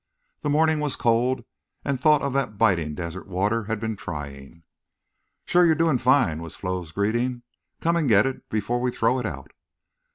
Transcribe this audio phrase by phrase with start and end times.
[0.39, 1.45] The morning was cold
[1.85, 4.63] and thought of that biting desert water had been trying.
[5.45, 7.43] "Shore you're doing fine," was Flo's greeting.
[7.81, 9.51] "Come and get it before we throw it out."